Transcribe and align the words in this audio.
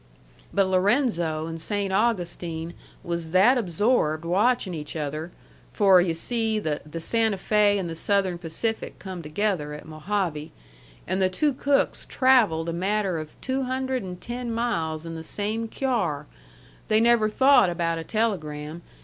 But 0.51 0.65
Lorenzo 0.67 1.45
and 1.45 1.61
Saynt 1.61 1.91
Augustine 1.93 2.73
was 3.03 3.29
that 3.29 3.55
absorbed 3.55 4.25
watchin' 4.25 4.73
each 4.73 4.95
other 4.95 5.31
for, 5.71 6.01
yu' 6.01 6.15
see, 6.15 6.57
the 6.57 6.81
Santa 6.99 7.37
Fe 7.37 7.77
and 7.77 7.87
the 7.87 7.95
Southern 7.95 8.39
Pacific 8.39 8.97
come 8.97 9.21
together 9.21 9.73
at 9.73 9.85
Mojave, 9.85 10.51
an' 11.05 11.19
the 11.19 11.29
two 11.29 11.53
cooks 11.53 12.07
travelled 12.07 12.67
a 12.69 12.73
matter 12.73 13.19
of 13.19 13.39
two 13.41 13.61
hundred 13.61 14.01
an' 14.03 14.15
ten 14.15 14.51
miles 14.51 15.05
in 15.05 15.13
the 15.13 15.23
same 15.23 15.69
cyar 15.71 16.25
they 16.87 16.99
never 16.99 17.29
thought 17.29 17.69
about 17.69 17.99
a 17.99 18.03
telegram. 18.03 18.81